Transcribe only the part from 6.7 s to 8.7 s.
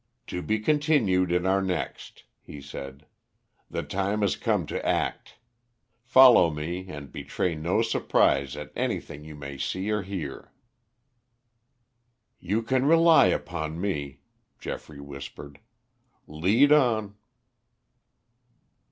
and betray no surprise